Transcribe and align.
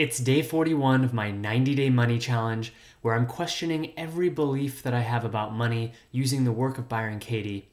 It's 0.00 0.18
day 0.18 0.40
41 0.40 1.04
of 1.04 1.12
my 1.12 1.30
90 1.30 1.74
Day 1.74 1.90
Money 1.90 2.18
Challenge, 2.18 2.72
where 3.02 3.14
I'm 3.14 3.26
questioning 3.26 3.92
every 3.98 4.30
belief 4.30 4.82
that 4.82 4.94
I 4.94 5.00
have 5.00 5.26
about 5.26 5.52
money 5.52 5.92
using 6.10 6.44
the 6.44 6.52
work 6.52 6.78
of 6.78 6.88
Byron 6.88 7.18
Katie. 7.18 7.68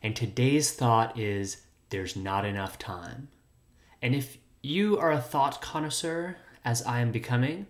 And 0.00 0.14
today's 0.14 0.70
thought 0.70 1.18
is 1.18 1.62
there's 1.90 2.14
not 2.14 2.44
enough 2.44 2.78
time. 2.78 3.26
And 4.00 4.14
if 4.14 4.38
you 4.62 4.96
are 4.98 5.10
a 5.10 5.20
thought 5.20 5.60
connoisseur, 5.60 6.36
as 6.64 6.80
I 6.86 7.00
am 7.00 7.10
becoming, 7.10 7.66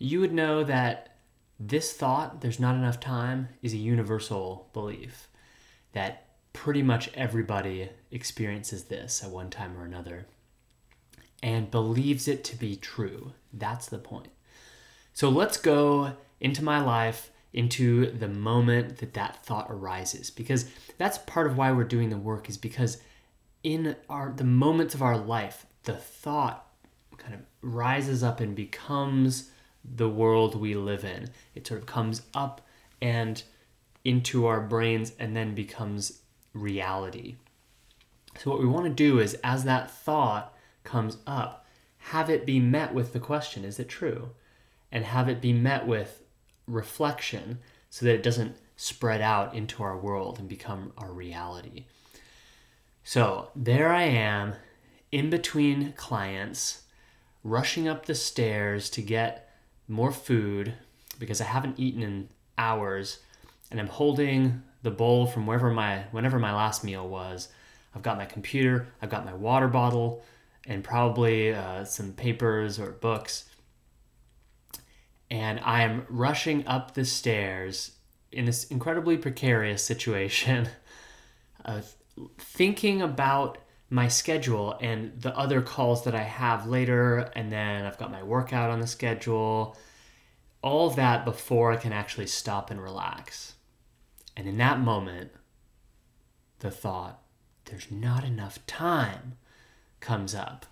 you 0.00 0.18
would 0.18 0.32
know 0.32 0.64
that 0.64 1.18
this 1.60 1.92
thought, 1.92 2.40
there's 2.40 2.58
not 2.58 2.74
enough 2.74 2.98
time, 2.98 3.50
is 3.62 3.72
a 3.72 3.76
universal 3.76 4.68
belief 4.72 5.28
that 5.92 6.26
pretty 6.52 6.82
much 6.82 7.08
everybody 7.14 7.90
experiences 8.10 8.86
this 8.86 9.22
at 9.22 9.30
one 9.30 9.48
time 9.48 9.78
or 9.78 9.84
another 9.84 10.26
and 11.42 11.70
believes 11.70 12.28
it 12.28 12.44
to 12.44 12.56
be 12.56 12.76
true. 12.76 13.32
That's 13.52 13.86
the 13.86 13.98
point. 13.98 14.28
So 15.12 15.28
let's 15.28 15.56
go 15.56 16.12
into 16.40 16.62
my 16.62 16.80
life, 16.80 17.30
into 17.52 18.10
the 18.12 18.28
moment 18.28 18.98
that 18.98 19.14
that 19.14 19.44
thought 19.44 19.66
arises, 19.70 20.30
because 20.30 20.70
that's 20.96 21.18
part 21.18 21.46
of 21.46 21.56
why 21.56 21.72
we're 21.72 21.84
doing 21.84 22.10
the 22.10 22.18
work, 22.18 22.48
is 22.48 22.56
because 22.56 22.98
in 23.62 23.96
our 24.08 24.32
the 24.36 24.44
moments 24.44 24.94
of 24.94 25.02
our 25.02 25.18
life, 25.18 25.66
the 25.84 25.96
thought 25.96 26.66
kind 27.16 27.34
of 27.34 27.40
rises 27.62 28.22
up 28.22 28.40
and 28.40 28.54
becomes 28.54 29.50
the 29.84 30.08
world 30.08 30.54
we 30.54 30.74
live 30.74 31.04
in. 31.04 31.30
It 31.54 31.66
sort 31.66 31.80
of 31.80 31.86
comes 31.86 32.22
up 32.34 32.60
and 33.00 33.42
into 34.04 34.46
our 34.46 34.60
brains 34.60 35.12
and 35.18 35.36
then 35.36 35.54
becomes 35.54 36.20
reality. 36.52 37.36
So, 38.38 38.50
what 38.50 38.60
we 38.60 38.66
want 38.66 38.84
to 38.84 38.90
do 38.90 39.18
is, 39.18 39.34
as 39.42 39.64
that 39.64 39.90
thought 39.90 40.54
comes 40.88 41.18
up, 41.26 41.66
have 41.98 42.30
it 42.30 42.46
be 42.46 42.58
met 42.58 42.94
with 42.94 43.12
the 43.12 43.20
question, 43.20 43.64
is 43.64 43.78
it 43.78 43.88
true? 43.88 44.30
And 44.90 45.04
have 45.04 45.28
it 45.28 45.40
be 45.40 45.52
met 45.52 45.86
with 45.86 46.22
reflection 46.66 47.58
so 47.90 48.06
that 48.06 48.14
it 48.14 48.22
doesn't 48.22 48.56
spread 48.76 49.20
out 49.20 49.54
into 49.54 49.82
our 49.82 49.96
world 49.96 50.38
and 50.38 50.48
become 50.48 50.92
our 50.96 51.12
reality. 51.12 51.84
So 53.04 53.50
there 53.54 53.88
I 53.88 54.04
am 54.04 54.54
in 55.10 55.30
between 55.30 55.92
clients, 55.94 56.82
rushing 57.42 57.88
up 57.88 58.06
the 58.06 58.14
stairs 58.14 58.90
to 58.90 59.02
get 59.02 59.50
more 59.88 60.12
food 60.12 60.74
because 61.18 61.40
I 61.40 61.44
haven't 61.44 61.78
eaten 61.78 62.02
in 62.02 62.28
hours, 62.56 63.18
and 63.70 63.80
I'm 63.80 63.88
holding 63.88 64.62
the 64.82 64.90
bowl 64.90 65.26
from 65.26 65.46
wherever 65.46 65.70
my 65.70 66.04
whenever 66.10 66.38
my 66.38 66.54
last 66.54 66.84
meal 66.84 67.08
was. 67.08 67.48
I've 67.94 68.02
got 68.02 68.18
my 68.18 68.26
computer, 68.26 68.88
I've 69.02 69.10
got 69.10 69.24
my 69.24 69.34
water 69.34 69.68
bottle, 69.68 70.22
and 70.68 70.84
probably 70.84 71.52
uh, 71.52 71.82
some 71.84 72.12
papers 72.12 72.78
or 72.78 72.92
books. 72.92 73.46
And 75.30 75.58
I 75.60 75.82
am 75.82 76.06
rushing 76.08 76.66
up 76.66 76.94
the 76.94 77.04
stairs 77.04 77.92
in 78.30 78.44
this 78.44 78.64
incredibly 78.64 79.16
precarious 79.16 79.82
situation, 79.82 80.68
uh, 81.64 81.80
thinking 82.38 83.00
about 83.00 83.58
my 83.90 84.06
schedule 84.08 84.76
and 84.82 85.18
the 85.20 85.36
other 85.36 85.62
calls 85.62 86.04
that 86.04 86.14
I 86.14 86.22
have 86.22 86.66
later, 86.66 87.30
and 87.34 87.50
then 87.50 87.86
I've 87.86 87.96
got 87.96 88.12
my 88.12 88.22
workout 88.22 88.70
on 88.70 88.80
the 88.80 88.86
schedule, 88.86 89.76
all 90.60 90.90
that 90.90 91.24
before 91.24 91.72
I 91.72 91.76
can 91.76 91.94
actually 91.94 92.26
stop 92.26 92.70
and 92.70 92.82
relax. 92.82 93.54
And 94.36 94.46
in 94.46 94.58
that 94.58 94.80
moment, 94.80 95.30
the 96.58 96.70
thought, 96.70 97.22
there's 97.64 97.90
not 97.90 98.24
enough 98.24 98.64
time 98.66 99.38
comes 100.00 100.34
up. 100.34 100.66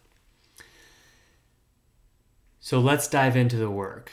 So 2.61 2.81
let's 2.81 3.09
dive 3.09 3.37
into 3.37 3.57
the 3.57 3.71
work. 3.71 4.13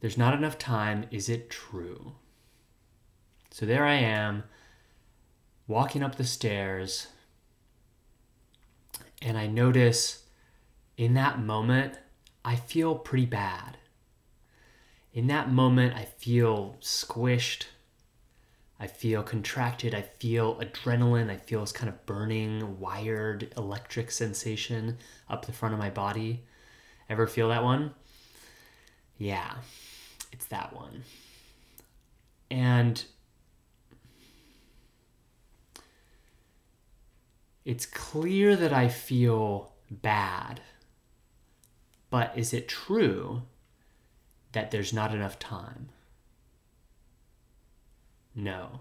There's 0.00 0.16
not 0.16 0.34
enough 0.34 0.56
time. 0.58 1.04
Is 1.10 1.28
it 1.28 1.50
true? 1.50 2.12
So 3.50 3.66
there 3.66 3.84
I 3.84 3.96
am, 3.96 4.44
walking 5.66 6.02
up 6.02 6.16
the 6.16 6.24
stairs, 6.24 7.08
and 9.20 9.36
I 9.36 9.46
notice 9.46 10.24
in 10.96 11.14
that 11.14 11.40
moment, 11.40 11.98
I 12.44 12.56
feel 12.56 12.94
pretty 12.94 13.26
bad. 13.26 13.76
In 15.12 15.26
that 15.26 15.50
moment, 15.50 15.94
I 15.94 16.04
feel 16.04 16.76
squished. 16.80 17.64
I 18.82 18.86
feel 18.86 19.22
contracted. 19.22 19.94
I 19.94 20.00
feel 20.00 20.58
adrenaline. 20.58 21.30
I 21.30 21.36
feel 21.36 21.60
this 21.60 21.70
kind 21.70 21.90
of 21.90 22.06
burning, 22.06 22.80
wired, 22.80 23.52
electric 23.58 24.10
sensation 24.10 24.96
up 25.28 25.44
the 25.44 25.52
front 25.52 25.74
of 25.74 25.78
my 25.78 25.90
body. 25.90 26.44
Ever 27.10 27.26
feel 27.26 27.50
that 27.50 27.62
one? 27.62 27.92
Yeah, 29.18 29.56
it's 30.32 30.46
that 30.46 30.74
one. 30.74 31.02
And 32.50 33.04
it's 37.66 37.84
clear 37.84 38.56
that 38.56 38.72
I 38.72 38.88
feel 38.88 39.74
bad. 39.90 40.62
But 42.08 42.32
is 42.34 42.54
it 42.54 42.66
true 42.66 43.42
that 44.52 44.70
there's 44.70 44.94
not 44.94 45.14
enough 45.14 45.38
time? 45.38 45.90
No. 48.34 48.80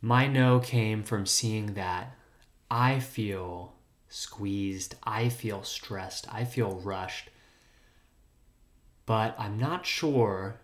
My 0.00 0.26
no 0.26 0.60
came 0.60 1.02
from 1.02 1.26
seeing 1.26 1.74
that 1.74 2.16
I 2.70 3.00
feel 3.00 3.74
squeezed, 4.08 4.94
I 5.02 5.28
feel 5.28 5.62
stressed, 5.62 6.26
I 6.32 6.44
feel 6.44 6.80
rushed, 6.80 7.30
but 9.06 9.34
I'm 9.38 9.58
not 9.58 9.86
sure, 9.86 10.60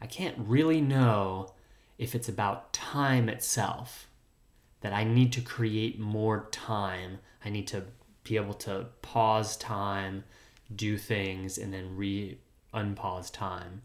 I 0.00 0.06
can't 0.06 0.36
really 0.38 0.80
know 0.80 1.54
if 1.98 2.14
it's 2.14 2.28
about 2.28 2.72
time 2.72 3.28
itself, 3.28 4.08
that 4.80 4.92
I 4.92 5.04
need 5.04 5.32
to 5.32 5.40
create 5.40 5.98
more 5.98 6.48
time. 6.50 7.18
I 7.44 7.50
need 7.50 7.66
to 7.68 7.84
be 8.22 8.36
able 8.36 8.54
to 8.54 8.86
pause 9.02 9.56
time, 9.56 10.24
do 10.74 10.96
things, 10.96 11.58
and 11.58 11.72
then 11.72 11.96
re 11.96 12.38
unpause 12.72 13.32
time 13.32 13.82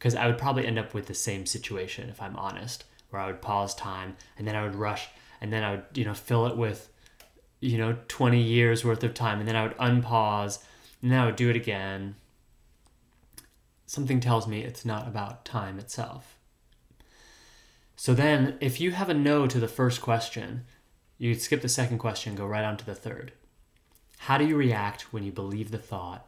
because 0.00 0.14
I 0.14 0.26
would 0.26 0.38
probably 0.38 0.66
end 0.66 0.78
up 0.78 0.94
with 0.94 1.08
the 1.08 1.14
same 1.14 1.44
situation 1.44 2.08
if 2.08 2.22
I'm 2.22 2.34
honest, 2.36 2.84
where 3.10 3.20
I 3.20 3.26
would 3.26 3.42
pause 3.42 3.74
time 3.74 4.16
and 4.38 4.48
then 4.48 4.56
I 4.56 4.62
would 4.62 4.74
rush 4.74 5.08
and 5.42 5.52
then 5.52 5.62
I 5.62 5.72
would, 5.72 5.84
you 5.92 6.06
know, 6.06 6.14
fill 6.14 6.46
it 6.46 6.56
with, 6.56 6.88
you 7.60 7.76
know, 7.76 7.98
20 8.08 8.40
years 8.40 8.82
worth 8.82 9.04
of 9.04 9.12
time 9.12 9.40
and 9.40 9.46
then 9.46 9.56
I 9.56 9.62
would 9.62 9.76
unpause 9.76 10.64
and 11.02 11.12
then 11.12 11.20
I 11.20 11.26
would 11.26 11.36
do 11.36 11.50
it 11.50 11.56
again. 11.56 12.14
Something 13.84 14.20
tells 14.20 14.48
me 14.48 14.62
it's 14.62 14.86
not 14.86 15.06
about 15.06 15.44
time 15.44 15.78
itself. 15.78 16.38
So 17.94 18.14
then, 18.14 18.56
if 18.62 18.80
you 18.80 18.92
have 18.92 19.10
a 19.10 19.14
no 19.14 19.46
to 19.46 19.60
the 19.60 19.68
first 19.68 20.00
question, 20.00 20.64
you'd 21.18 21.42
skip 21.42 21.60
the 21.60 21.68
second 21.68 21.98
question, 21.98 22.34
go 22.34 22.46
right 22.46 22.64
on 22.64 22.78
to 22.78 22.86
the 22.86 22.94
third. 22.94 23.32
How 24.20 24.38
do 24.38 24.46
you 24.46 24.56
react 24.56 25.12
when 25.12 25.24
you 25.24 25.32
believe 25.32 25.70
the 25.70 25.76
thought, 25.76 26.26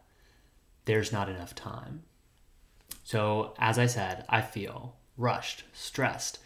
there's 0.84 1.12
not 1.12 1.30
enough 1.30 1.54
time? 1.54 2.02
So, 3.12 3.52
as 3.58 3.78
I 3.78 3.84
said, 3.84 4.24
I 4.30 4.40
feel 4.40 4.96
rushed, 5.18 5.64
stressed, 5.74 6.38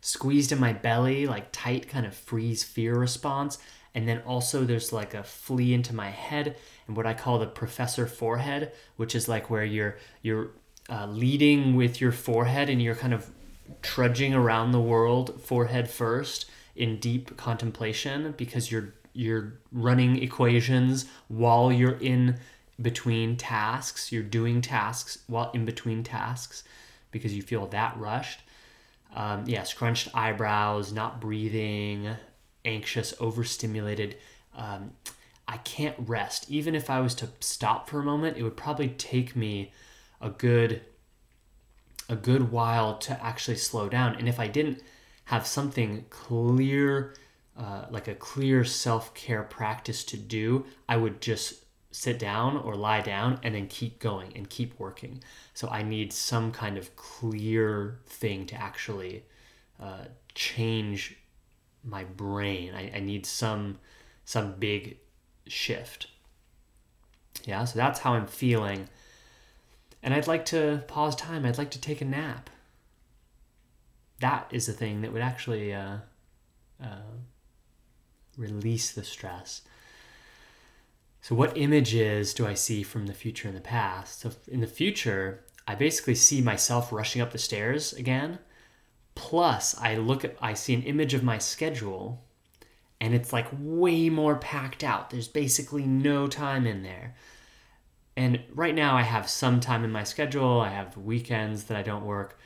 squeezed 0.00 0.50
in 0.50 0.58
my 0.58 0.72
belly, 0.72 1.26
like 1.26 1.52
tight 1.52 1.90
kind 1.90 2.06
of 2.06 2.14
freeze 2.14 2.64
fear 2.64 2.94
response. 2.94 3.58
And 3.94 4.08
then 4.08 4.22
also 4.22 4.64
there's 4.64 4.94
like 4.94 5.12
a 5.12 5.22
flea 5.22 5.74
into 5.74 5.94
my 5.94 6.08
head 6.08 6.56
and 6.86 6.96
what 6.96 7.04
I 7.04 7.12
call 7.12 7.38
the 7.38 7.46
professor 7.46 8.06
forehead, 8.06 8.72
which 8.96 9.14
is 9.14 9.28
like 9.28 9.50
where 9.50 9.62
you're 9.62 9.98
you're 10.22 10.52
uh, 10.88 11.04
leading 11.04 11.76
with 11.76 12.00
your 12.00 12.12
forehead 12.12 12.70
and 12.70 12.80
you're 12.80 12.94
kind 12.94 13.12
of 13.12 13.30
trudging 13.82 14.32
around 14.32 14.72
the 14.72 14.80
world 14.80 15.42
forehead 15.42 15.90
first 15.90 16.46
in 16.74 16.98
deep 16.98 17.36
contemplation 17.36 18.32
because 18.38 18.72
you're 18.72 18.94
you're 19.12 19.60
running 19.70 20.22
equations 20.22 21.04
while 21.28 21.70
you're 21.70 21.98
in 21.98 22.38
between 22.80 23.36
tasks. 23.36 24.12
You're 24.12 24.22
doing 24.22 24.60
tasks 24.60 25.18
while 25.26 25.50
in 25.52 25.64
between 25.64 26.04
tasks 26.04 26.64
because 27.10 27.34
you 27.34 27.42
feel 27.42 27.66
that 27.68 27.96
rushed. 27.98 28.40
Um, 29.14 29.44
yeah, 29.46 29.62
scrunched 29.62 30.08
eyebrows, 30.14 30.92
not 30.92 31.20
breathing, 31.20 32.08
anxious, 32.64 33.14
overstimulated. 33.18 34.16
Um, 34.54 34.92
I 35.48 35.58
can't 35.58 35.96
rest. 35.98 36.50
Even 36.50 36.74
if 36.74 36.90
I 36.90 37.00
was 37.00 37.14
to 37.16 37.28
stop 37.40 37.88
for 37.88 38.00
a 38.00 38.04
moment, 38.04 38.36
it 38.36 38.42
would 38.42 38.56
probably 38.56 38.88
take 38.88 39.36
me 39.36 39.72
a 40.20 40.30
good 40.30 40.82
a 42.08 42.16
good 42.16 42.52
while 42.52 42.98
to 42.98 43.24
actually 43.24 43.56
slow 43.56 43.88
down. 43.88 44.14
And 44.14 44.28
if 44.28 44.38
I 44.38 44.46
didn't 44.46 44.80
have 45.24 45.44
something 45.44 46.04
clear, 46.08 47.14
uh, 47.58 47.86
like 47.90 48.06
a 48.06 48.14
clear 48.14 48.64
self 48.64 49.12
care 49.14 49.42
practice 49.42 50.04
to 50.04 50.16
do, 50.16 50.66
I 50.88 50.96
would 50.96 51.20
just 51.20 51.65
sit 51.96 52.18
down 52.18 52.58
or 52.58 52.74
lie 52.74 53.00
down 53.00 53.40
and 53.42 53.54
then 53.54 53.66
keep 53.66 53.98
going 53.98 54.30
and 54.36 54.50
keep 54.50 54.78
working. 54.78 55.18
So 55.54 55.66
I 55.68 55.82
need 55.82 56.12
some 56.12 56.52
kind 56.52 56.76
of 56.76 56.94
clear 56.94 58.00
thing 58.04 58.44
to 58.46 58.54
actually 58.54 59.24
uh, 59.80 60.04
change 60.34 61.16
my 61.82 62.04
brain. 62.04 62.74
I, 62.74 62.92
I 62.96 63.00
need 63.00 63.24
some 63.24 63.78
some 64.26 64.56
big 64.58 64.98
shift. 65.46 66.08
Yeah, 67.44 67.64
so 67.64 67.78
that's 67.78 68.00
how 68.00 68.12
I'm 68.12 68.26
feeling. 68.26 68.90
And 70.02 70.12
I'd 70.12 70.26
like 70.26 70.44
to 70.46 70.84
pause 70.88 71.16
time. 71.16 71.46
I'd 71.46 71.56
like 71.56 71.70
to 71.70 71.80
take 71.80 72.02
a 72.02 72.04
nap. 72.04 72.50
That 74.20 74.48
is 74.50 74.66
the 74.66 74.74
thing 74.74 75.00
that 75.00 75.14
would 75.14 75.22
actually 75.22 75.72
uh, 75.72 75.98
uh, 76.82 77.14
release 78.36 78.92
the 78.92 79.04
stress. 79.04 79.62
So, 81.26 81.34
what 81.34 81.58
images 81.58 82.32
do 82.32 82.46
I 82.46 82.54
see 82.54 82.84
from 82.84 83.06
the 83.06 83.12
future 83.12 83.48
and 83.48 83.56
the 83.56 83.60
past? 83.60 84.20
So, 84.20 84.30
in 84.46 84.60
the 84.60 84.68
future, 84.68 85.42
I 85.66 85.74
basically 85.74 86.14
see 86.14 86.40
myself 86.40 86.92
rushing 86.92 87.20
up 87.20 87.32
the 87.32 87.38
stairs 87.38 87.92
again. 87.92 88.38
Plus, 89.16 89.76
I 89.76 89.96
look 89.96 90.24
at, 90.24 90.36
I 90.40 90.54
see 90.54 90.72
an 90.72 90.84
image 90.84 91.14
of 91.14 91.24
my 91.24 91.38
schedule 91.38 92.22
and 93.00 93.12
it's 93.12 93.32
like 93.32 93.48
way 93.58 94.08
more 94.08 94.36
packed 94.36 94.84
out. 94.84 95.10
There's 95.10 95.26
basically 95.26 95.82
no 95.82 96.28
time 96.28 96.64
in 96.64 96.84
there. 96.84 97.16
And 98.16 98.44
right 98.54 98.76
now, 98.76 98.96
I 98.96 99.02
have 99.02 99.28
some 99.28 99.58
time 99.58 99.82
in 99.82 99.90
my 99.90 100.04
schedule. 100.04 100.60
I 100.60 100.68
have 100.68 100.96
weekends 100.96 101.64
that 101.64 101.76
I 101.76 101.82
don't 101.82 102.04
work. 102.04 102.38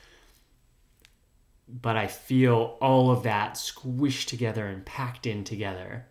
But 1.69 1.99
I 1.99 2.07
feel 2.07 2.79
all 2.81 3.11
of 3.11 3.25
that 3.25 3.57
squished 3.57 4.29
together 4.29 4.67
and 4.67 4.87
packed 4.87 5.27
in 5.27 5.45
together. 5.45 6.07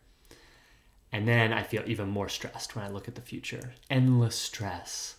And 1.11 1.27
then 1.27 1.53
I 1.53 1.63
feel 1.63 1.83
even 1.85 2.09
more 2.09 2.29
stressed 2.29 2.75
when 2.75 2.85
I 2.85 2.89
look 2.89 3.07
at 3.07 3.15
the 3.15 3.21
future. 3.21 3.73
Endless 3.89 4.35
stress. 4.35 5.15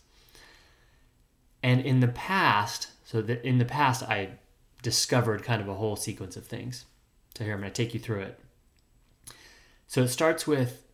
And 1.63 1.81
in 1.81 2.01
the 2.01 2.09
past, 2.09 2.91
so 3.05 3.21
that 3.23 3.45
in 3.45 3.59
the 3.59 3.65
past, 3.65 4.03
I 4.05 4.31
discovered 4.83 5.43
kind 5.43 5.61
of 5.61 5.69
a 5.69 5.75
whole 5.75 5.97
sequence 5.97 6.37
of 6.37 6.47
things. 6.47 6.87
So 7.37 7.45
here 7.45 7.55
I'm 7.55 7.61
going 7.61 7.73
to 7.73 7.83
take 7.83 7.93
you 7.93 8.01
through 8.01 8.21
it. 8.21 8.41
So 9.87 10.03
it 10.03 10.09
starts 10.09 10.47
with 10.47 10.85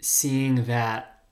seeing 0.00 0.64
that, 0.64 1.24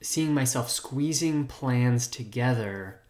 seeing 0.00 0.32
myself 0.32 0.70
squeezing 0.70 1.46
plans 1.46 2.08
together 2.08 3.00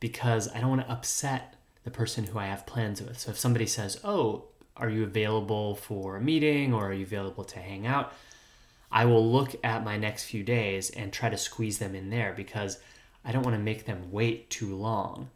because 0.00 0.48
I 0.54 0.60
don't 0.60 0.70
want 0.70 0.82
to 0.82 0.92
upset 0.92 1.56
the 1.82 1.90
person 1.90 2.24
who 2.24 2.38
I 2.38 2.46
have 2.46 2.66
plans 2.66 3.02
with. 3.02 3.18
So 3.18 3.32
if 3.32 3.38
somebody 3.38 3.66
says, 3.66 4.00
Oh, 4.04 4.46
are 4.76 4.88
you 4.88 5.04
available 5.04 5.74
for 5.76 6.16
a 6.16 6.20
meeting 6.20 6.74
or 6.74 6.88
are 6.88 6.92
you 6.92 7.04
available 7.04 7.44
to 7.44 7.58
hang 7.58 7.86
out? 7.86 8.12
I 8.90 9.04
will 9.06 9.30
look 9.30 9.56
at 9.64 9.84
my 9.84 9.96
next 9.96 10.24
few 10.24 10.42
days 10.42 10.90
and 10.90 11.12
try 11.12 11.28
to 11.28 11.36
squeeze 11.36 11.78
them 11.78 11.94
in 11.94 12.10
there 12.10 12.32
because 12.36 12.78
I 13.24 13.32
don't 13.32 13.42
want 13.42 13.56
to 13.56 13.62
make 13.62 13.86
them 13.86 14.10
wait 14.10 14.50
too 14.50 14.74
long 14.74 15.30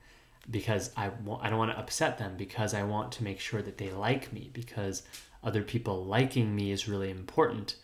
because 0.50 0.90
I, 0.96 1.08
want, 1.08 1.44
I 1.44 1.50
don't 1.50 1.58
want 1.58 1.73
to 1.73 1.79
upset 1.79 2.19
them 2.19 2.37
because 2.37 2.75
I 2.75 2.82
want 2.82 3.12
to 3.12 3.25
make 3.25 3.40
sure 3.40 3.62
that 3.62 3.79
they 3.79 3.90
like 3.90 4.32
me 4.32 4.50
because 4.52 5.02
other 5.43 5.62
people 5.62 6.05
liking 6.05 6.55
me 6.55 6.70
is 6.70 6.88
really 6.88 7.11
important. 7.11 7.76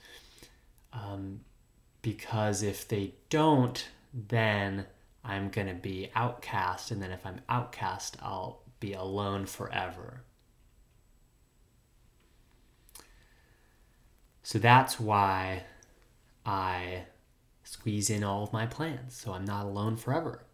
Um, 0.92 1.40
because 2.02 2.62
if 2.62 2.86
they 2.86 3.14
don't, 3.28 3.88
then 4.12 4.86
I'm 5.24 5.48
going 5.48 5.68
to 5.68 5.74
be 5.74 6.10
outcast. 6.14 6.90
And 6.90 7.02
then 7.02 7.10
if 7.10 7.24
I'm 7.26 7.40
outcast, 7.48 8.16
I'll 8.22 8.60
be 8.80 8.92
alone 8.92 9.46
forever. 9.46 10.22
So 14.44 14.58
that's 14.58 15.00
why 15.00 15.64
I 16.44 17.04
squeeze 17.64 18.10
in 18.10 18.22
all 18.22 18.44
of 18.44 18.52
my 18.52 18.66
plans 18.66 19.16
so 19.16 19.32
I'm 19.32 19.46
not 19.46 19.64
alone 19.64 19.96
forever. 19.96 20.44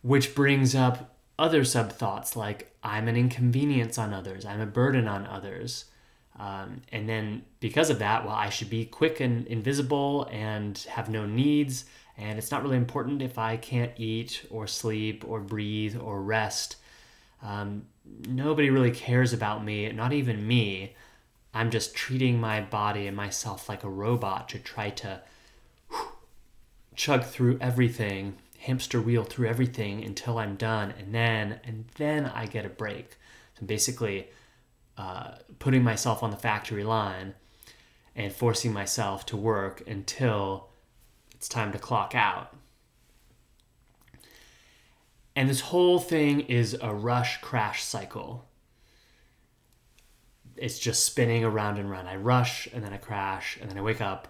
Which 0.00 0.34
brings 0.34 0.76
up 0.76 1.16
other 1.38 1.64
sub 1.64 1.90
thoughts 1.90 2.36
like 2.36 2.74
I'm 2.84 3.08
an 3.08 3.16
inconvenience 3.16 3.98
on 3.98 4.14
others, 4.14 4.46
I'm 4.46 4.60
a 4.60 4.66
burden 4.66 5.08
on 5.08 5.26
others. 5.26 5.86
Um, 6.38 6.82
and 6.92 7.08
then 7.08 7.42
because 7.58 7.90
of 7.90 7.98
that, 7.98 8.24
well, 8.24 8.34
I 8.34 8.48
should 8.48 8.70
be 8.70 8.84
quick 8.84 9.18
and 9.18 9.44
invisible 9.48 10.28
and 10.30 10.78
have 10.88 11.10
no 11.10 11.26
needs. 11.26 11.84
And 12.16 12.38
it's 12.38 12.52
not 12.52 12.62
really 12.62 12.76
important 12.76 13.22
if 13.22 13.38
I 13.38 13.56
can't 13.56 13.92
eat 13.96 14.46
or 14.50 14.68
sleep 14.68 15.24
or 15.26 15.40
breathe 15.40 15.96
or 16.00 16.22
rest. 16.22 16.76
Um, 17.42 17.86
nobody 18.28 18.70
really 18.70 18.90
cares 18.90 19.32
about 19.32 19.64
me, 19.64 19.90
not 19.92 20.12
even 20.12 20.46
me. 20.46 20.94
I'm 21.54 21.70
just 21.70 21.94
treating 21.94 22.40
my 22.40 22.60
body 22.60 23.06
and 23.06 23.16
myself 23.16 23.68
like 23.68 23.84
a 23.84 23.90
robot 23.90 24.48
to 24.50 24.58
try 24.58 24.90
to 24.90 25.22
whew, 25.90 26.08
chug 26.94 27.24
through 27.24 27.58
everything 27.60 28.38
hamster 28.62 29.00
wheel 29.00 29.24
through 29.24 29.48
everything 29.48 30.04
until 30.04 30.38
I'm 30.38 30.54
done, 30.54 30.94
and 30.98 31.14
then 31.14 31.60
and 31.64 31.84
then 31.96 32.26
I 32.26 32.46
get 32.46 32.64
a 32.64 32.68
break. 32.68 33.16
So 33.58 33.66
basically, 33.66 34.28
uh, 34.96 35.32
putting 35.58 35.82
myself 35.82 36.22
on 36.22 36.30
the 36.30 36.36
factory 36.36 36.84
line 36.84 37.34
and 38.14 38.32
forcing 38.32 38.72
myself 38.72 39.26
to 39.26 39.36
work 39.36 39.82
until 39.86 40.68
it's 41.34 41.48
time 41.48 41.72
to 41.72 41.78
clock 41.78 42.14
out. 42.14 42.54
And 45.34 45.48
this 45.48 45.60
whole 45.60 45.98
thing 45.98 46.40
is 46.40 46.76
a 46.80 46.94
rush 46.94 47.40
crash 47.40 47.82
cycle. 47.82 48.48
It's 50.56 50.78
just 50.78 51.04
spinning 51.04 51.44
around 51.44 51.78
and 51.78 51.90
around. 51.90 52.06
I 52.06 52.16
rush 52.16 52.68
and 52.72 52.84
then 52.84 52.92
I 52.92 52.98
crash 52.98 53.58
and 53.60 53.70
then 53.70 53.78
I 53.78 53.82
wake 53.82 54.00
up 54.00 54.28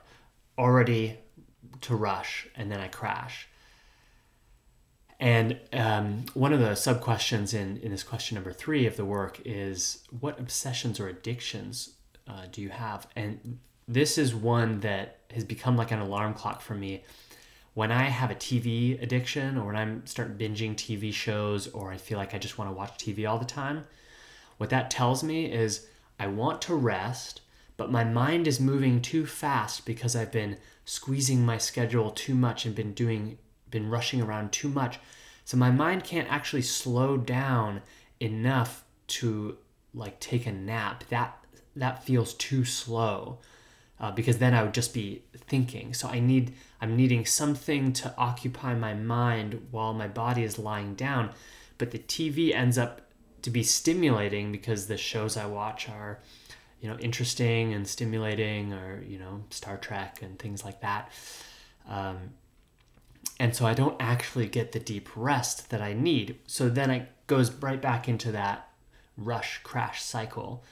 already 0.56 1.18
to 1.82 1.96
rush 1.96 2.46
and 2.54 2.70
then 2.70 2.80
I 2.80 2.88
crash. 2.88 3.48
And 5.18 5.60
um, 5.72 6.24
one 6.34 6.52
of 6.52 6.58
the 6.58 6.74
sub 6.74 7.00
questions 7.00 7.54
in, 7.54 7.76
in 7.76 7.92
this 7.92 8.02
question 8.02 8.34
number 8.34 8.52
three 8.52 8.86
of 8.86 8.96
the 8.96 9.04
work 9.04 9.40
is 9.44 10.02
what 10.20 10.38
obsessions 10.40 10.98
or 10.98 11.08
addictions 11.08 11.90
uh, 12.26 12.46
do 12.50 12.60
you 12.60 12.70
have? 12.70 13.06
And 13.14 13.60
this 13.86 14.18
is 14.18 14.34
one 14.34 14.80
that 14.80 15.18
has 15.32 15.44
become 15.44 15.76
like 15.76 15.92
an 15.92 16.00
alarm 16.00 16.34
clock 16.34 16.60
for 16.60 16.74
me. 16.74 17.04
When 17.74 17.90
I 17.90 18.04
have 18.04 18.30
a 18.30 18.34
TV 18.34 19.02
addiction 19.02 19.56
or 19.56 19.66
when 19.66 19.76
I'm 19.76 20.06
start 20.06 20.36
binging 20.36 20.74
TV 20.74 21.12
shows 21.12 21.68
or 21.68 21.90
I 21.90 21.96
feel 21.96 22.18
like 22.18 22.34
I 22.34 22.38
just 22.38 22.58
want 22.58 22.70
to 22.70 22.76
watch 22.76 22.98
TV 22.98 23.28
all 23.28 23.38
the 23.38 23.44
time, 23.44 23.86
what 24.58 24.70
that 24.70 24.90
tells 24.90 25.22
me 25.22 25.50
is 25.50 25.86
I 26.18 26.26
want 26.26 26.60
to 26.62 26.74
rest, 26.74 27.40
but 27.76 27.90
my 27.90 28.04
mind 28.04 28.46
is 28.46 28.60
moving 28.60 29.00
too 29.00 29.24
fast 29.24 29.86
because 29.86 30.14
I've 30.14 30.30
been 30.30 30.58
squeezing 30.84 31.46
my 31.46 31.56
schedule 31.56 32.10
too 32.10 32.34
much 32.34 32.66
and 32.66 32.74
been 32.74 32.92
doing 32.92 33.38
been 33.70 33.88
rushing 33.88 34.20
around 34.20 34.52
too 34.52 34.68
much. 34.68 34.98
So 35.46 35.56
my 35.56 35.70
mind 35.70 36.04
can't 36.04 36.30
actually 36.30 36.62
slow 36.62 37.16
down 37.16 37.80
enough 38.20 38.84
to 39.08 39.56
like 39.94 40.20
take 40.20 40.46
a 40.46 40.52
nap. 40.52 41.04
That 41.08 41.38
that 41.74 42.04
feels 42.04 42.34
too 42.34 42.64
slow. 42.66 43.38
Uh, 43.98 44.10
because 44.10 44.38
then 44.38 44.52
I 44.52 44.64
would 44.64 44.74
just 44.74 44.92
be 44.92 45.22
thinking. 45.46 45.94
So 45.94 46.08
I 46.08 46.18
need 46.18 46.54
I'm 46.82 46.96
needing 46.96 47.24
something 47.24 47.92
to 47.92 48.12
occupy 48.18 48.74
my 48.74 48.92
mind 48.92 49.68
while 49.70 49.94
my 49.94 50.08
body 50.08 50.42
is 50.42 50.58
lying 50.58 50.96
down. 50.96 51.30
But 51.78 51.92
the 51.92 52.00
TV 52.00 52.52
ends 52.52 52.76
up 52.76 53.02
to 53.42 53.50
be 53.50 53.62
stimulating 53.62 54.50
because 54.50 54.88
the 54.88 54.96
shows 54.96 55.36
I 55.36 55.46
watch 55.46 55.88
are, 55.88 56.18
you 56.80 56.88
know, 56.88 56.98
interesting 56.98 57.72
and 57.72 57.86
stimulating, 57.86 58.72
or 58.72 59.00
you 59.06 59.20
know, 59.20 59.44
Star 59.50 59.76
Trek 59.76 60.22
and 60.22 60.36
things 60.40 60.64
like 60.64 60.80
that. 60.80 61.12
Um, 61.88 62.30
and 63.38 63.54
so 63.54 63.64
I 63.64 63.74
don't 63.74 63.96
actually 64.00 64.48
get 64.48 64.72
the 64.72 64.80
deep 64.80 65.08
rest 65.14 65.70
that 65.70 65.80
I 65.80 65.92
need. 65.92 66.40
So 66.48 66.68
then 66.68 66.90
it 66.90 67.08
goes 67.28 67.52
right 67.52 67.80
back 67.80 68.08
into 68.08 68.32
that 68.32 68.68
rush 69.16 69.60
crash 69.62 70.02
cycle. 70.02 70.64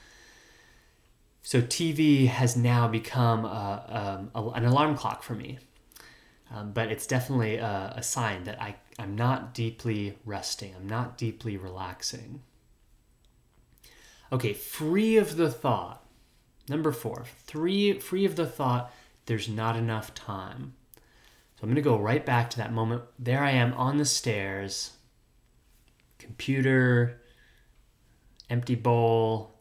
So 1.41 1.61
TV 1.61 2.27
has 2.27 2.57
now 2.57 2.89
become 2.89 3.45
a, 3.45 4.19
um, 4.19 4.31
a, 4.35 4.49
an 4.49 4.65
alarm 4.65 4.97
clock 4.97 5.23
for 5.23 5.35
me. 5.35 5.59
Um, 6.53 6.73
but 6.73 6.91
it's 6.91 7.07
definitely 7.07 7.55
a, 7.55 7.93
a 7.95 8.03
sign 8.03 8.43
that 8.43 8.61
I, 8.61 8.75
I'm 8.99 9.15
not 9.15 9.53
deeply 9.53 10.17
resting, 10.25 10.73
I'm 10.75 10.87
not 10.87 11.17
deeply 11.17 11.57
relaxing. 11.57 12.41
Okay, 14.31 14.53
free 14.53 15.17
of 15.17 15.35
the 15.37 15.49
thought. 15.49 16.05
Number 16.69 16.91
four, 16.91 17.25
three, 17.45 17.99
free 17.99 18.25
of 18.25 18.35
the 18.35 18.45
thought, 18.45 18.93
there's 19.25 19.49
not 19.49 19.75
enough 19.75 20.13
time. 20.13 20.73
So 20.95 21.63
I'm 21.63 21.69
going 21.69 21.75
to 21.75 21.81
go 21.81 21.97
right 21.97 22.25
back 22.25 22.49
to 22.51 22.57
that 22.57 22.71
moment. 22.71 23.03
There 23.19 23.43
I 23.43 23.51
am 23.51 23.73
on 23.73 23.97
the 23.97 24.05
stairs, 24.05 24.91
computer, 26.17 27.21
empty 28.49 28.75
bowl, 28.75 29.59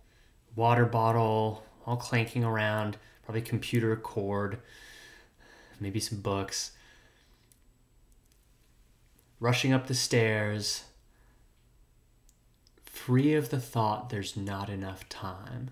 water 0.55 0.87
bottle, 0.87 1.65
all 1.87 1.97
clanking 1.97 2.45
around, 2.45 2.97
probably 3.25 3.43
computer 3.43 3.97
cord, 3.97 4.59
maybe 5.81 6.01
some 6.01 6.21
books. 6.21 6.73
Rushing 9.41 9.73
up 9.73 9.87
the 9.87 9.95
stairs, 9.95 10.85
free 12.85 13.33
of 13.33 13.49
the 13.49 13.59
thought 13.59 14.11
there's 14.11 14.37
not 14.37 14.69
enough 14.69 15.09
time. 15.09 15.71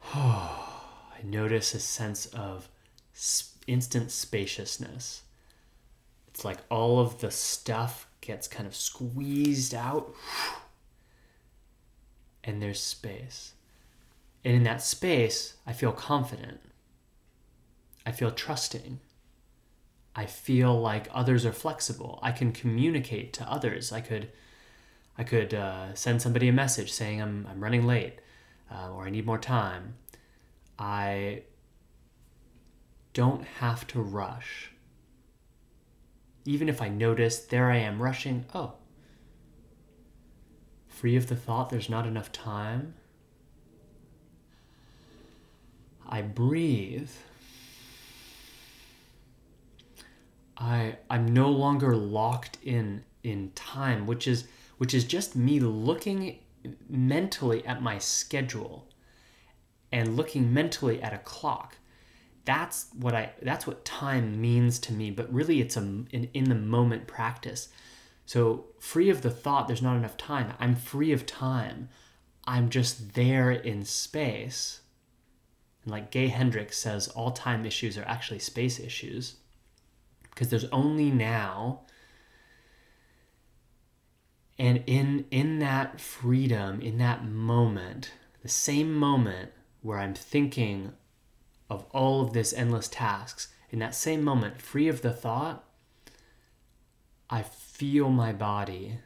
I 0.14 1.18
notice 1.24 1.74
a 1.74 1.80
sense 1.80 2.26
of 2.26 2.68
instant 3.66 4.12
spaciousness. 4.12 5.22
It's 6.28 6.44
like 6.44 6.58
all 6.70 7.00
of 7.00 7.18
the 7.18 7.32
stuff 7.32 8.06
gets 8.20 8.46
kind 8.46 8.68
of 8.68 8.76
squeezed 8.76 9.74
out, 9.74 10.14
and 12.44 12.62
there's 12.62 12.80
space. 12.80 13.54
And 14.44 14.54
in 14.54 14.62
that 14.62 14.82
space, 14.82 15.54
I 15.66 15.72
feel 15.72 15.90
confident. 15.90 16.60
I 18.06 18.12
feel 18.12 18.30
trusting. 18.30 19.00
I 20.14 20.26
feel 20.26 20.78
like 20.78 21.08
others 21.12 21.46
are 21.46 21.52
flexible. 21.52 22.18
I 22.22 22.32
can 22.32 22.52
communicate 22.52 23.32
to 23.34 23.50
others. 23.50 23.92
I 23.92 24.00
could, 24.00 24.32
I 25.16 25.24
could 25.24 25.54
uh, 25.54 25.94
send 25.94 26.22
somebody 26.22 26.48
a 26.48 26.52
message 26.52 26.92
saying 26.92 27.22
I'm, 27.22 27.46
I'm 27.50 27.62
running 27.62 27.86
late 27.86 28.18
uh, 28.70 28.90
or 28.92 29.04
I 29.04 29.10
need 29.10 29.26
more 29.26 29.38
time. 29.38 29.94
I 30.78 31.42
don't 33.12 33.44
have 33.44 33.86
to 33.88 34.00
rush. 34.00 34.70
Even 36.44 36.68
if 36.68 36.80
I 36.80 36.88
notice 36.88 37.38
there 37.38 37.70
I 37.70 37.78
am 37.78 38.02
rushing, 38.02 38.46
oh, 38.54 38.74
free 40.86 41.16
of 41.16 41.28
the 41.28 41.36
thought 41.36 41.70
there's 41.70 41.88
not 41.88 42.06
enough 42.06 42.32
time. 42.32 42.94
I 46.08 46.22
breathe. 46.22 47.10
I 50.58 50.96
I'm 51.08 51.32
no 51.32 51.50
longer 51.50 51.94
locked 51.96 52.58
in 52.62 53.04
in 53.22 53.52
time, 53.52 54.06
which 54.06 54.26
is 54.26 54.46
which 54.78 54.92
is 54.94 55.04
just 55.04 55.36
me 55.36 55.60
looking 55.60 56.38
mentally 56.88 57.64
at 57.66 57.82
my 57.82 57.98
schedule 57.98 58.88
and 59.92 60.16
looking 60.16 60.52
mentally 60.52 61.00
at 61.00 61.12
a 61.12 61.18
clock. 61.18 61.76
That's 62.44 62.86
what 62.94 63.14
i 63.14 63.32
that's 63.42 63.66
what 63.66 63.84
time 63.84 64.40
means 64.40 64.78
to 64.80 64.92
me 64.92 65.10
but 65.10 65.32
really 65.32 65.60
it's 65.60 65.76
a 65.76 65.80
in, 65.80 66.28
in 66.34 66.44
the 66.48 66.54
moment 66.54 67.06
practice. 67.06 67.68
So 68.26 68.66
free 68.78 69.10
of 69.10 69.22
the 69.22 69.30
thought 69.30 69.68
there's 69.68 69.82
not 69.82 69.96
enough 69.96 70.16
time. 70.16 70.54
I'm 70.58 70.74
free 70.74 71.12
of 71.12 71.24
time. 71.24 71.88
I'm 72.46 72.68
just 72.68 73.14
there 73.14 73.50
in 73.50 73.84
space. 73.84 74.80
And 75.82 75.92
like 75.92 76.10
gay 76.10 76.28
hendricks 76.28 76.78
says 76.78 77.08
all 77.08 77.30
time 77.30 77.64
issues 77.64 77.96
are 77.96 78.08
actually 78.08 78.40
space 78.40 78.80
issues 78.80 79.36
because 80.38 80.50
there's 80.50 80.66
only 80.66 81.10
now. 81.10 81.80
And 84.56 84.84
in 84.86 85.24
in 85.32 85.58
that 85.58 86.00
freedom 86.00 86.80
in 86.80 86.98
that 86.98 87.24
moment 87.24 88.12
the 88.42 88.48
same 88.48 88.92
moment 88.92 89.50
where 89.82 89.98
i'm 89.98 90.14
thinking 90.14 90.92
of 91.70 91.84
all 91.92 92.22
of 92.22 92.32
this 92.32 92.52
endless 92.52 92.88
tasks 92.88 93.48
in 93.70 93.78
that 93.78 93.94
same 93.94 94.24
moment 94.24 94.60
free 94.60 94.88
of 94.88 95.02
the 95.02 95.12
thought 95.12 95.64
i 97.30 97.42
feel 97.42 98.10
my 98.10 98.32
body. 98.32 98.98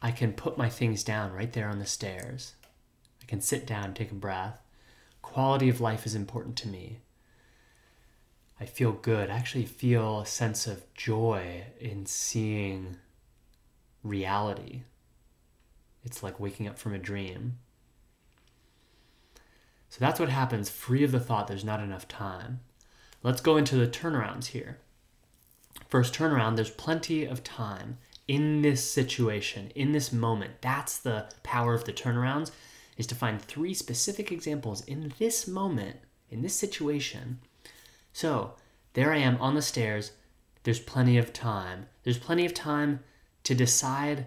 I 0.00 0.12
can 0.12 0.32
put 0.32 0.56
my 0.56 0.68
things 0.68 1.02
down 1.02 1.32
right 1.32 1.52
there 1.52 1.68
on 1.68 1.80
the 1.80 1.86
stairs. 1.86 2.54
I 3.20 3.24
can 3.24 3.40
sit 3.40 3.66
down 3.66 3.94
take 3.94 4.12
a 4.12 4.14
breath. 4.14 4.60
Quality 5.22 5.68
of 5.68 5.80
life 5.80 6.06
is 6.06 6.14
important 6.14 6.56
to 6.58 6.68
me 6.68 7.00
I 8.60 8.66
feel 8.66 8.92
good. 8.92 9.30
I 9.30 9.36
actually 9.36 9.66
feel 9.66 10.20
a 10.20 10.26
sense 10.26 10.66
of 10.66 10.92
joy 10.94 11.64
in 11.80 12.06
seeing 12.06 12.96
reality. 14.02 14.82
It's 16.04 16.22
like 16.22 16.38
waking 16.38 16.68
up 16.68 16.78
from 16.78 16.94
a 16.94 16.98
dream. 16.98 17.58
So 19.88 19.98
that's 20.00 20.20
what 20.20 20.28
happens 20.28 20.70
free 20.70 21.04
of 21.04 21.12
the 21.12 21.20
thought 21.20 21.46
there's 21.46 21.64
not 21.64 21.80
enough 21.80 22.06
time. 22.08 22.60
Let's 23.22 23.40
go 23.40 23.56
into 23.56 23.76
the 23.76 23.86
turnarounds 23.86 24.46
here. 24.46 24.78
First 25.88 26.14
turnaround, 26.14 26.56
there's 26.56 26.70
plenty 26.70 27.24
of 27.24 27.42
time 27.44 27.98
in 28.26 28.62
this 28.62 28.88
situation, 28.88 29.70
in 29.74 29.92
this 29.92 30.12
moment. 30.12 30.60
That's 30.60 30.98
the 30.98 31.26
power 31.42 31.74
of 31.74 31.84
the 31.84 31.92
turnarounds 31.92 32.50
is 32.96 33.06
to 33.08 33.14
find 33.14 33.40
three 33.40 33.74
specific 33.74 34.30
examples 34.30 34.84
in 34.84 35.12
this 35.18 35.46
moment, 35.46 35.96
in 36.30 36.42
this 36.42 36.54
situation. 36.54 37.40
So, 38.14 38.54
there 38.92 39.12
I 39.12 39.16
am 39.16 39.36
on 39.38 39.56
the 39.56 39.60
stairs. 39.60 40.12
There's 40.62 40.78
plenty 40.78 41.18
of 41.18 41.32
time. 41.32 41.86
There's 42.04 42.16
plenty 42.16 42.46
of 42.46 42.54
time 42.54 43.00
to 43.42 43.56
decide 43.56 44.26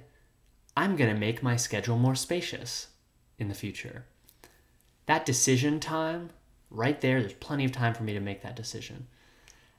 I'm 0.75 0.97
going 0.97 1.11
to 1.11 1.19
make 1.19 1.41
my 1.41 1.55
schedule 1.55 1.97
more 1.97 2.13
spacious 2.13 2.87
in 3.39 3.47
the 3.47 3.55
future. 3.55 4.03
That 5.05 5.25
decision 5.25 5.79
time, 5.79 6.31
right 6.69 6.99
there, 6.99 7.21
there's 7.21 7.31
plenty 7.31 7.63
of 7.63 7.71
time 7.71 7.93
for 7.93 8.03
me 8.03 8.11
to 8.11 8.19
make 8.19 8.41
that 8.41 8.57
decision. 8.57 9.07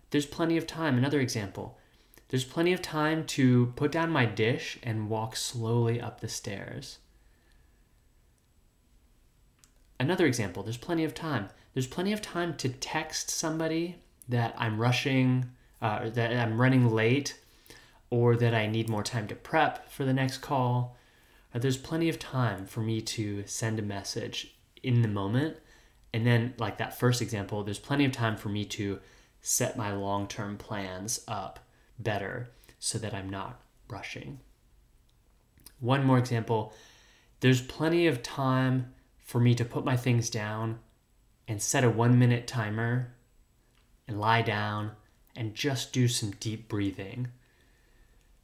There's 0.08 0.24
plenty 0.24 0.56
of 0.56 0.66
time. 0.66 0.96
Another 0.96 1.20
example 1.20 1.78
there's 2.28 2.44
plenty 2.44 2.72
of 2.72 2.80
time 2.80 3.26
to 3.26 3.74
put 3.76 3.92
down 3.92 4.10
my 4.10 4.24
dish 4.24 4.78
and 4.82 5.10
walk 5.10 5.36
slowly 5.36 6.00
up 6.00 6.20
the 6.20 6.28
stairs. 6.28 6.98
Another 10.00 10.24
example, 10.26 10.62
there's 10.62 10.76
plenty 10.78 11.04
of 11.04 11.14
time. 11.14 11.48
There's 11.74 11.86
plenty 11.86 12.12
of 12.12 12.22
time 12.22 12.56
to 12.58 12.68
text 12.68 13.30
somebody 13.30 13.96
that 14.28 14.54
I'm 14.58 14.80
rushing, 14.80 15.50
uh, 15.80 16.10
that 16.10 16.32
I'm 16.32 16.60
running 16.60 16.90
late, 16.90 17.38
or 18.10 18.36
that 18.36 18.54
I 18.54 18.66
need 18.66 18.88
more 18.88 19.02
time 19.02 19.26
to 19.28 19.34
prep 19.34 19.90
for 19.90 20.04
the 20.04 20.12
next 20.12 20.38
call, 20.38 20.96
uh, 21.54 21.58
there's 21.58 21.76
plenty 21.76 22.08
of 22.08 22.18
time 22.18 22.66
for 22.66 22.80
me 22.80 23.00
to 23.00 23.44
send 23.46 23.78
a 23.78 23.82
message 23.82 24.54
in 24.82 25.02
the 25.02 25.08
moment. 25.08 25.56
And 26.12 26.26
then, 26.26 26.54
like 26.58 26.78
that 26.78 26.98
first 26.98 27.20
example, 27.20 27.62
there's 27.62 27.78
plenty 27.78 28.04
of 28.04 28.12
time 28.12 28.36
for 28.36 28.48
me 28.48 28.64
to 28.66 29.00
set 29.40 29.76
my 29.76 29.92
long 29.92 30.26
term 30.26 30.56
plans 30.56 31.20
up 31.28 31.60
better 31.98 32.50
so 32.78 32.98
that 32.98 33.14
I'm 33.14 33.28
not 33.28 33.60
rushing. 33.88 34.40
One 35.80 36.04
more 36.04 36.18
example 36.18 36.72
there's 37.40 37.62
plenty 37.62 38.08
of 38.08 38.20
time 38.20 38.92
for 39.24 39.38
me 39.38 39.54
to 39.54 39.64
put 39.64 39.84
my 39.84 39.96
things 39.96 40.28
down 40.28 40.80
and 41.48 41.60
set 41.60 41.82
a 41.82 41.90
one 41.90 42.18
minute 42.18 42.46
timer 42.46 43.14
and 44.06 44.20
lie 44.20 44.42
down 44.42 44.92
and 45.34 45.54
just 45.54 45.92
do 45.92 46.06
some 46.06 46.30
deep 46.32 46.68
breathing 46.68 47.28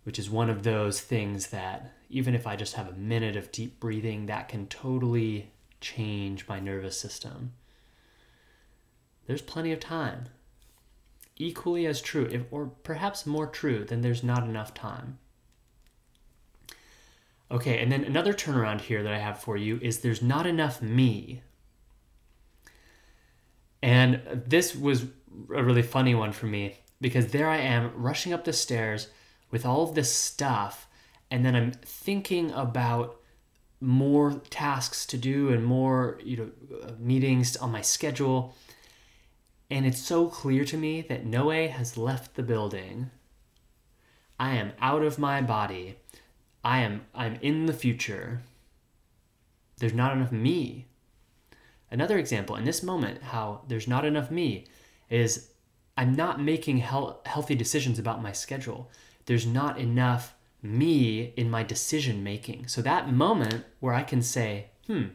which 0.05 0.19
is 0.19 0.31
one 0.31 0.51
of 0.51 0.63
those 0.63 1.01
things 1.01 1.49
that 1.49 1.93
even 2.09 2.35
if 2.35 2.47
I 2.47 2.57
just 2.57 2.75
have 2.75 2.89
a 2.89 2.93
minute 2.93 3.37
of 3.37 3.51
deep 3.51 3.81
breathing, 3.81 4.27
that 4.27 4.49
can 4.49 4.67
totally 4.69 5.51
change 5.81 6.47
my 6.47 6.61
nervous 6.61 6.99
system. 7.01 7.53
There's 9.27 9.43
plenty 9.43 9.73
of 9.73 9.81
time. 9.81 10.27
Equally 11.37 11.87
as 11.87 12.01
true, 12.01 12.29
if, 12.31 12.43
or 12.51 12.67
perhaps 12.67 13.27
more 13.27 13.47
true, 13.47 13.85
than 13.85 14.03
there's 14.03 14.23
not 14.23 14.45
enough 14.45 14.75
time. 14.75 15.19
Okay, 17.51 17.81
and 17.81 17.91
then 17.91 18.05
another 18.05 18.33
turnaround 18.35 18.83
here 18.83 19.03
that 19.03 19.13
I 19.13 19.19
have 19.19 19.41
for 19.41 19.57
you 19.57 19.79
is 19.83 19.99
there's 19.99 20.23
not 20.23 20.47
enough 20.47 20.81
me. 20.81 21.43
And 23.85 24.23
this 24.47 24.75
was 24.75 25.03
a 25.55 25.63
really 25.63 25.83
funny 25.83 26.15
one 26.15 26.33
for 26.33 26.47
me 26.47 26.79
because 27.03 27.33
there 27.33 27.51
I 27.51 27.59
am 27.59 27.93
rushing 27.95 28.33
up 28.33 28.45
the 28.45 28.55
stairs 28.55 29.09
with 29.51 29.67
all 29.67 29.83
of 29.83 29.95
this 29.95 30.11
stuff 30.11 30.87
and 31.31 31.45
then 31.45 31.55
I'm 31.55 31.73
thinking 31.73 32.51
about 32.53 33.21
more 33.83 34.41
tasks 34.49 35.05
to 35.05 35.19
do 35.19 35.51
and 35.51 35.63
more 35.63 36.19
you 36.25 36.37
know 36.39 36.51
uh, 36.83 36.93
meetings 36.99 37.59
on 37.59 37.73
my 37.73 37.83
schedule 37.83 38.57
and 39.71 39.85
it's 39.85 40.01
so 40.01 40.29
clear 40.29 40.65
to 40.65 40.79
me 40.79 41.03
that 41.03 41.27
Noé 41.27 41.69
has 41.69 41.99
left 41.99 42.37
the 42.37 42.43
building. 42.43 43.11
I 44.41 44.55
am 44.55 44.73
out 44.81 45.03
of 45.03 45.19
my 45.19 45.43
body. 45.43 45.97
I 46.65 46.81
am 46.81 47.03
I'm 47.15 47.35
in 47.43 47.67
the 47.67 47.75
future. 47.75 48.41
There's 49.77 49.93
not 49.93 50.17
enough 50.17 50.33
me. 50.33 50.87
Another 51.91 52.19
example 52.19 52.57
in 52.57 52.65
this 52.65 52.83
moment 52.83 53.23
how 53.23 53.63
there's 53.69 53.89
not 53.89 54.05
enough 54.05 54.31
me 54.31 54.67
is 55.09 55.51
I'm 55.97 56.15
not 56.15 56.41
making 56.41 56.79
healthy 56.79 57.55
decisions 57.55 57.99
about 57.99 58.23
my 58.23 58.33
schedule 58.33 58.91
there's 59.27 59.47
not 59.47 59.79
enough 59.79 60.35
me 60.63 61.33
in 61.37 61.51
my 61.51 61.63
decision 61.63 62.25
making. 62.25 62.69
So 62.69 62.83
that 62.83 63.13
moment 63.13 63.65
where 63.81 63.95
I 63.95 64.03
can 64.03 64.23
say, 64.23 64.67
hmm, 64.87 65.07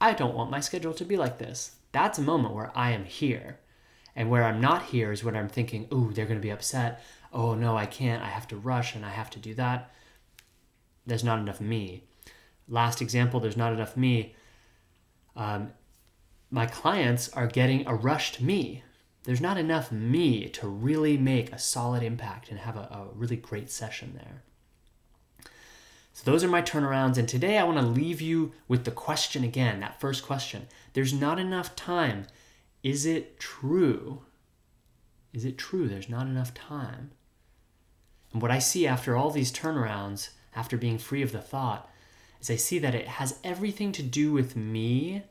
I 0.00 0.12
don't 0.12 0.34
want 0.34 0.50
my 0.50 0.60
schedule 0.60 0.94
to 0.94 1.04
be 1.04 1.16
like 1.16 1.38
this. 1.38 1.76
That's 1.92 2.18
a 2.18 2.22
moment 2.22 2.54
where 2.54 2.72
I 2.74 2.92
am 2.92 3.04
here. 3.04 3.58
And 4.16 4.30
where 4.30 4.44
I'm 4.44 4.60
not 4.60 4.86
here 4.86 5.12
is 5.12 5.22
when 5.22 5.36
I'm 5.36 5.48
thinking, 5.48 5.88
oh, 5.90 6.10
they're 6.10 6.26
going 6.26 6.40
to 6.40 6.42
be 6.42 6.52
upset. 6.52 7.02
Oh, 7.32 7.54
no, 7.54 7.76
I 7.76 7.86
can't. 7.86 8.22
I 8.22 8.26
have 8.26 8.48
to 8.48 8.56
rush 8.56 8.94
and 8.94 9.04
I 9.04 9.10
have 9.10 9.30
to 9.30 9.38
do 9.38 9.54
that. 9.54 9.92
there's 11.06 11.24
not 11.24 11.38
enough 11.38 11.60
me. 11.60 12.04
Last 12.68 13.00
example, 13.00 13.40
there's 13.40 13.56
not 13.56 13.72
enough 13.72 13.96
me. 13.96 14.34
Um, 15.34 15.72
my 16.50 16.66
clients 16.66 17.28
are 17.30 17.46
getting 17.46 17.86
a 17.86 17.94
rushed 17.94 18.40
me. 18.40 18.82
There's 19.24 19.40
not 19.40 19.58
enough 19.58 19.92
me 19.92 20.48
to 20.48 20.66
really 20.66 21.16
make 21.16 21.52
a 21.52 21.58
solid 21.58 22.02
impact 22.02 22.50
and 22.50 22.58
have 22.60 22.76
a, 22.76 22.80
a 22.80 23.08
really 23.14 23.36
great 23.36 23.70
session 23.70 24.14
there. 24.16 24.42
So, 26.12 26.28
those 26.28 26.42
are 26.42 26.48
my 26.48 26.62
turnarounds. 26.62 27.18
And 27.18 27.28
today 27.28 27.56
I 27.56 27.64
want 27.64 27.78
to 27.78 27.84
leave 27.84 28.20
you 28.20 28.52
with 28.66 28.84
the 28.84 28.90
question 28.90 29.44
again 29.44 29.80
that 29.80 30.00
first 30.00 30.24
question. 30.24 30.66
There's 30.92 31.12
not 31.12 31.38
enough 31.38 31.76
time. 31.76 32.26
Is 32.82 33.06
it 33.06 33.38
true? 33.38 34.22
Is 35.32 35.44
it 35.44 35.56
true 35.56 35.86
there's 35.86 36.08
not 36.08 36.26
enough 36.26 36.52
time? 36.52 37.12
And 38.32 38.42
what 38.42 38.50
I 38.50 38.58
see 38.58 38.86
after 38.86 39.16
all 39.16 39.30
these 39.30 39.52
turnarounds, 39.52 40.30
after 40.54 40.76
being 40.76 40.98
free 40.98 41.22
of 41.22 41.32
the 41.32 41.40
thought, 41.40 41.88
is 42.40 42.50
I 42.50 42.56
see 42.56 42.78
that 42.80 42.94
it 42.94 43.06
has 43.06 43.38
everything 43.44 43.92
to 43.92 44.02
do 44.02 44.32
with 44.32 44.56
me 44.56 45.22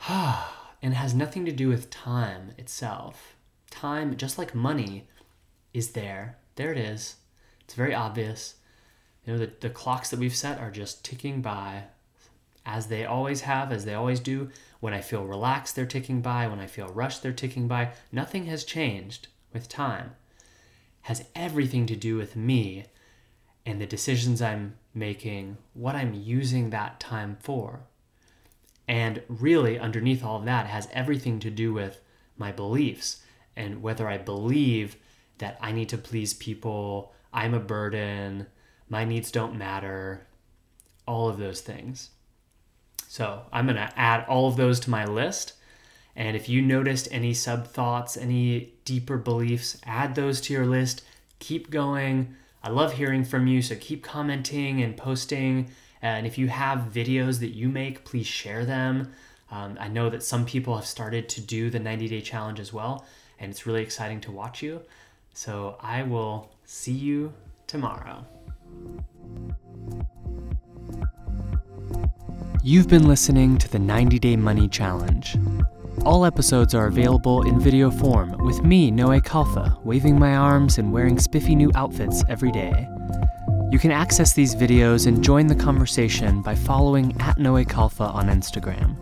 and 0.08 0.94
has 0.94 1.14
nothing 1.14 1.44
to 1.44 1.52
do 1.52 1.68
with 1.68 1.90
time 1.90 2.52
itself. 2.56 3.34
Time, 3.70 4.16
just 4.16 4.38
like 4.38 4.54
money, 4.54 5.06
is 5.74 5.90
there. 5.92 6.38
There 6.56 6.72
it 6.72 6.78
is. 6.78 7.16
It's 7.60 7.74
very 7.74 7.94
obvious. 7.94 8.56
You 9.24 9.32
know, 9.34 9.38
the, 9.38 9.52
the 9.60 9.70
clocks 9.70 10.10
that 10.10 10.18
we've 10.18 10.34
set 10.34 10.58
are 10.58 10.70
just 10.70 11.04
ticking 11.04 11.42
by 11.42 11.84
as 12.64 12.86
they 12.86 13.04
always 13.04 13.42
have, 13.42 13.72
as 13.72 13.84
they 13.84 13.94
always 13.94 14.20
do. 14.20 14.50
When 14.80 14.92
I 14.94 15.00
feel 15.00 15.24
relaxed, 15.24 15.74
they're 15.74 15.86
ticking 15.86 16.20
by. 16.20 16.46
When 16.46 16.60
I 16.60 16.66
feel 16.66 16.88
rushed, 16.88 17.22
they're 17.22 17.32
ticking 17.32 17.66
by. 17.66 17.90
Nothing 18.12 18.46
has 18.46 18.64
changed 18.64 19.28
with 19.52 19.68
time. 19.68 20.12
It 21.02 21.08
has 21.08 21.24
everything 21.34 21.86
to 21.86 21.96
do 21.96 22.16
with 22.16 22.36
me 22.36 22.86
and 23.64 23.80
the 23.80 23.86
decisions 23.86 24.40
I'm 24.40 24.76
making, 24.94 25.58
what 25.74 25.94
I'm 25.94 26.14
using 26.14 26.70
that 26.70 27.00
time 27.00 27.36
for. 27.40 27.80
And 28.88 29.22
really, 29.28 29.78
underneath 29.78 30.24
all 30.24 30.38
of 30.38 30.46
that, 30.46 30.66
has 30.66 30.88
everything 30.92 31.38
to 31.40 31.50
do 31.50 31.72
with 31.72 32.00
my 32.38 32.50
beliefs 32.50 33.20
and 33.54 33.82
whether 33.82 34.08
I 34.08 34.18
believe 34.18 34.96
that 35.38 35.58
I 35.60 35.72
need 35.72 35.90
to 35.90 35.98
please 35.98 36.32
people, 36.32 37.12
I'm 37.32 37.54
a 37.54 37.60
burden, 37.60 38.46
my 38.88 39.04
needs 39.04 39.30
don't 39.30 39.58
matter, 39.58 40.26
all 41.06 41.28
of 41.28 41.38
those 41.38 41.60
things. 41.60 42.10
So 43.08 43.42
I'm 43.52 43.66
going 43.66 43.76
to 43.76 43.92
add 43.98 44.26
all 44.28 44.48
of 44.48 44.56
those 44.56 44.80
to 44.80 44.90
my 44.90 45.04
list. 45.04 45.54
And 46.14 46.36
if 46.36 46.48
you 46.48 46.62
noticed 46.62 47.08
any 47.10 47.34
sub 47.34 47.66
thoughts, 47.66 48.16
any 48.16 48.74
deeper 48.84 49.16
beliefs, 49.16 49.78
add 49.84 50.14
those 50.14 50.40
to 50.42 50.52
your 50.52 50.66
list. 50.66 51.02
Keep 51.38 51.70
going. 51.70 52.34
I 52.62 52.70
love 52.70 52.94
hearing 52.94 53.24
from 53.24 53.46
you, 53.46 53.62
so 53.62 53.76
keep 53.78 54.02
commenting 54.02 54.82
and 54.82 54.96
posting. 54.96 55.70
And 56.02 56.26
if 56.26 56.38
you 56.38 56.48
have 56.48 56.90
videos 56.92 57.40
that 57.40 57.50
you 57.50 57.68
make, 57.68 58.04
please 58.04 58.26
share 58.26 58.64
them. 58.64 59.12
Um, 59.50 59.76
I 59.80 59.88
know 59.88 60.10
that 60.10 60.22
some 60.22 60.44
people 60.44 60.76
have 60.76 60.86
started 60.86 61.28
to 61.30 61.40
do 61.40 61.70
the 61.70 61.78
90 61.78 62.08
day 62.08 62.20
challenge 62.20 62.60
as 62.60 62.72
well, 62.72 63.06
and 63.38 63.50
it's 63.50 63.66
really 63.66 63.82
exciting 63.82 64.20
to 64.22 64.30
watch 64.30 64.62
you. 64.62 64.82
So 65.32 65.76
I 65.80 66.02
will 66.02 66.50
see 66.64 66.92
you 66.92 67.32
tomorrow. 67.66 68.24
You've 72.62 72.88
been 72.88 73.08
listening 73.08 73.56
to 73.58 73.68
the 73.70 73.78
90 73.78 74.18
Day 74.18 74.36
Money 74.36 74.68
Challenge. 74.68 75.36
All 76.04 76.24
episodes 76.24 76.74
are 76.74 76.86
available 76.86 77.46
in 77.46 77.60
video 77.60 77.90
form 77.90 78.36
with 78.44 78.62
me, 78.62 78.90
Noé 78.90 79.22
Khalfa, 79.22 79.82
waving 79.84 80.18
my 80.18 80.36
arms 80.36 80.78
and 80.78 80.92
wearing 80.92 81.18
spiffy 81.18 81.54
new 81.54 81.70
outfits 81.74 82.22
every 82.28 82.52
day. 82.52 82.88
You 83.70 83.78
can 83.78 83.90
access 83.90 84.32
these 84.32 84.54
videos 84.54 85.06
and 85.06 85.22
join 85.22 85.46
the 85.46 85.54
conversation 85.54 86.40
by 86.40 86.54
following 86.54 87.14
at 87.20 87.36
Noé 87.36 87.66
Khalfa 87.66 88.14
on 88.14 88.28
Instagram. 88.28 88.96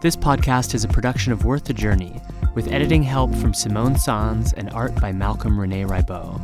This 0.00 0.16
podcast 0.16 0.74
is 0.74 0.82
a 0.82 0.88
production 0.88 1.32
of 1.32 1.44
Worth 1.44 1.64
the 1.64 1.72
Journey, 1.72 2.20
with 2.56 2.72
editing 2.72 3.04
help 3.04 3.32
from 3.36 3.54
Simone 3.54 3.96
Sanz 3.96 4.52
and 4.54 4.70
art 4.70 5.00
by 5.00 5.12
Malcolm 5.12 5.58
Rene 5.58 5.84
Ribot. 5.84 6.40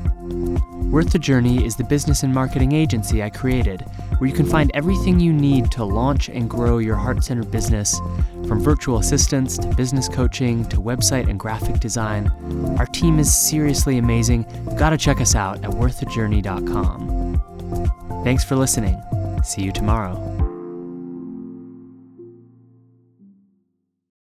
Worth 0.89 1.11
the 1.11 1.19
Journey 1.19 1.67
is 1.67 1.75
the 1.75 1.83
business 1.83 2.23
and 2.23 2.33
marketing 2.33 2.71
agency 2.71 3.25
I 3.25 3.31
created, 3.31 3.81
where 4.19 4.31
you 4.31 4.37
can 4.37 4.47
find 4.47 4.71
everything 4.73 5.19
you 5.19 5.33
need 5.33 5.73
to 5.73 5.85
launch 5.85 6.29
and 6.29 6.49
grow 6.49 6.79
your 6.79 6.95
heart 6.95 7.25
centered 7.25 7.51
business, 7.51 8.01
from 8.49 8.61
virtual 8.61 8.99
assistants 8.99 9.59
to 9.59 9.69
business 9.75 10.09
coaching 10.09 10.65
to 10.71 10.79
website 10.79 11.29
and 11.29 11.39
graphic 11.39 11.79
design. 11.79 12.29
Our 12.79 12.87
team 12.87 13.19
is 13.19 13.33
seriously 13.33 13.99
amazing. 13.99 14.47
Got 14.77 14.91
to 14.91 14.97
check 14.97 15.21
us 15.21 15.35
out 15.35 15.63
at 15.65 15.71
worththejourney.com. 15.71 18.23
Thanks 18.25 18.43
for 18.43 18.57
listening. 18.57 19.01
See 19.45 19.63
you 19.63 19.71
tomorrow. 19.71 20.28